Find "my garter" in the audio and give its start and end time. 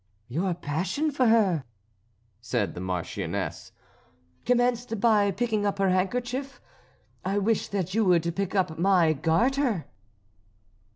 8.79-9.85